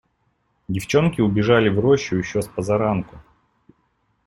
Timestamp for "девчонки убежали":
0.67-1.69